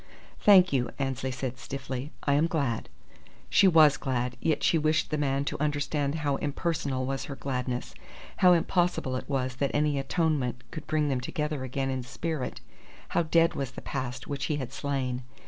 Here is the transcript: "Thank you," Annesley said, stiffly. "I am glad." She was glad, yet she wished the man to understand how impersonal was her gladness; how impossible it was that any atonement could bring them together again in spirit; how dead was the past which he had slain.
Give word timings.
"Thank 0.39 0.73
you," 0.73 0.89
Annesley 0.97 1.29
said, 1.29 1.59
stiffly. 1.59 2.11
"I 2.23 2.33
am 2.33 2.47
glad." 2.47 2.89
She 3.51 3.67
was 3.67 3.97
glad, 3.97 4.35
yet 4.41 4.63
she 4.63 4.79
wished 4.79 5.11
the 5.11 5.17
man 5.19 5.45
to 5.45 5.59
understand 5.61 6.15
how 6.25 6.37
impersonal 6.37 7.05
was 7.05 7.25
her 7.25 7.35
gladness; 7.35 7.93
how 8.37 8.53
impossible 8.53 9.15
it 9.15 9.29
was 9.29 9.57
that 9.57 9.69
any 9.75 9.99
atonement 9.99 10.63
could 10.71 10.87
bring 10.87 11.09
them 11.09 11.21
together 11.21 11.63
again 11.63 11.91
in 11.91 12.01
spirit; 12.01 12.61
how 13.09 13.21
dead 13.21 13.53
was 13.53 13.69
the 13.73 13.81
past 13.81 14.25
which 14.25 14.45
he 14.45 14.55
had 14.55 14.73
slain. 14.73 15.21